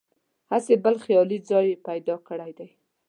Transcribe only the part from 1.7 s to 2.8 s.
یې پیدا کړی دی.